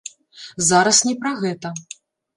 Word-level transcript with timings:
Зараз 0.69 1.01
не 1.09 1.13
пра 1.21 1.35
гэта. 1.45 1.75